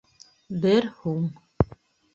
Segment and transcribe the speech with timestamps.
[0.63, 1.29] Бер һум